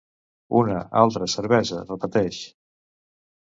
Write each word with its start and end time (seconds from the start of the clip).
Una, 0.61 0.79
altra, 1.03 1.29
cervesa, 1.35 1.85
repeteix. 1.93 2.43